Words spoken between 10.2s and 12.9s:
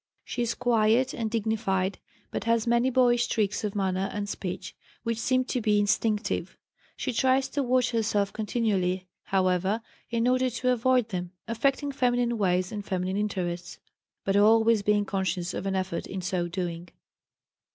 order to avoid them, affecting feminine ways and